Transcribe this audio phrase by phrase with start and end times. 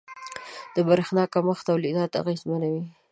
[0.75, 2.83] •د برېښنا کمښت تولیدات اغېزمنوي.